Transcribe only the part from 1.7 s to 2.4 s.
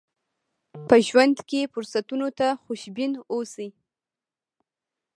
فرصتونو